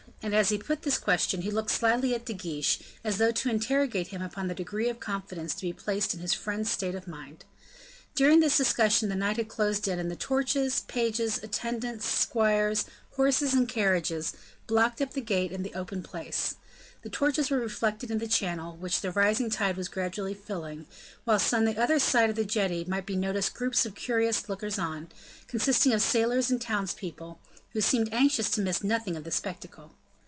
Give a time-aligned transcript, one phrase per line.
[0.23, 3.49] and as he put this question, he looked slyly at De Guiche, as though to
[3.49, 7.07] interrogate him upon the degree of confidence to be placed in his friend's state of
[7.07, 7.43] mind.
[8.13, 13.55] During this discussion the night had closed in, and the torches, pages, attendants, squires, horses,
[13.55, 14.33] and carriages,
[14.67, 16.53] blocked up the gate and the open place;
[17.01, 20.85] the torches were reflected in the channel, which the rising tide was gradually filling,
[21.23, 24.77] while on the other side of the jetty might be noticed groups of curious lookers
[24.77, 25.09] on,
[25.47, 27.39] consisting of sailors and townspeople,
[27.73, 29.95] who seemed anxious to miss nothing of the spectacle.